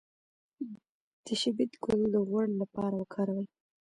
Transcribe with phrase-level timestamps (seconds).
[1.25, 3.45] د شبت ګل د غوړ لپاره وکاروئ